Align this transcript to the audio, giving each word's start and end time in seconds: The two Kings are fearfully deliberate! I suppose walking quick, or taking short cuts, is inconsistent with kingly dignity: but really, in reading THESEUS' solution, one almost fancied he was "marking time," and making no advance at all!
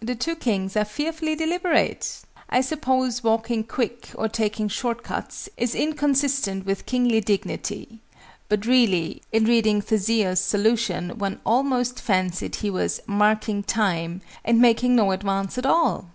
The 0.00 0.14
two 0.14 0.36
Kings 0.36 0.76
are 0.76 0.84
fearfully 0.84 1.34
deliberate! 1.34 2.20
I 2.50 2.60
suppose 2.60 3.24
walking 3.24 3.64
quick, 3.64 4.10
or 4.14 4.28
taking 4.28 4.68
short 4.68 5.02
cuts, 5.02 5.48
is 5.56 5.74
inconsistent 5.74 6.66
with 6.66 6.84
kingly 6.84 7.22
dignity: 7.22 8.00
but 8.50 8.66
really, 8.66 9.22
in 9.32 9.44
reading 9.46 9.80
THESEUS' 9.80 10.38
solution, 10.38 11.16
one 11.16 11.40
almost 11.46 11.98
fancied 11.98 12.56
he 12.56 12.68
was 12.68 13.00
"marking 13.06 13.62
time," 13.62 14.20
and 14.44 14.60
making 14.60 14.96
no 14.96 15.12
advance 15.12 15.56
at 15.56 15.64
all! 15.64 16.10